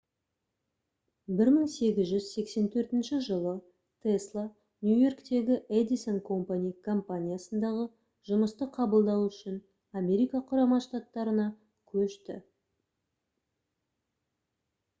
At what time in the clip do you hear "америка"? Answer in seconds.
10.01-10.43